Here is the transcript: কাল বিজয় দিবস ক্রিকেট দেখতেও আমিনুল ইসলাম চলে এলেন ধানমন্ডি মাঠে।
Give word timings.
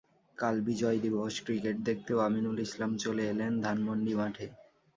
কাল 0.37 0.55
বিজয় 0.67 0.97
দিবস 1.05 1.33
ক্রিকেট 1.45 1.77
দেখতেও 1.87 2.17
আমিনুল 2.19 2.57
ইসলাম 2.59 2.91
চলে 3.03 3.23
এলেন 3.31 3.53
ধানমন্ডি 3.65 4.13
মাঠে। 4.13 4.45